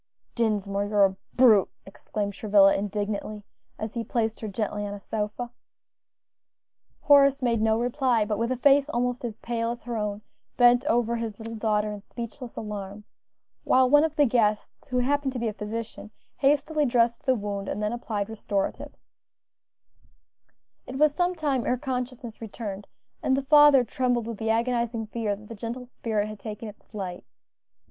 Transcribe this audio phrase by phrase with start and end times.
[0.33, 3.43] "Dinsmore, you're a brute!" exclaimed Travilla indignantly,
[3.77, 5.51] as he placed her gently on a sofa.
[7.01, 10.23] Horace made no reply, but, with a face almost as pale as her own,
[10.57, 13.03] bent over his little daughter in speechless alarm,
[13.63, 17.69] while one of the guests, who happened to be a physician, hastily dressed the wound,
[17.69, 19.03] and then applied restoratives.
[20.87, 22.87] It was some time ere consciousness returned,
[23.21, 26.83] and the father trembled with the agonizing fear that the gentle spirit had taken its
[26.87, 27.23] flight.